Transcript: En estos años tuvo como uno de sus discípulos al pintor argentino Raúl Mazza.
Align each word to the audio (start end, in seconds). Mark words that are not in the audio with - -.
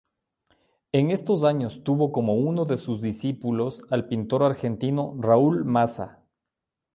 En 0.93 1.11
estos 1.11 1.43
años 1.43 1.83
tuvo 1.83 2.11
como 2.11 2.33
uno 2.33 2.65
de 2.65 2.79
sus 2.79 3.03
discípulos 3.03 3.83
al 3.91 4.07
pintor 4.07 4.41
argentino 4.41 5.13
Raúl 5.19 5.63
Mazza. 5.63 6.23